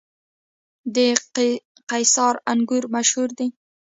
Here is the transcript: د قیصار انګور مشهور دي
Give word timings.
د 0.95 0.97
قیصار 1.89 2.35
انګور 2.51 2.83
مشهور 2.95 3.29
دي 3.37 3.47